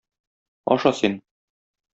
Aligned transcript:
Аша 0.75 0.93
син. 1.03 1.21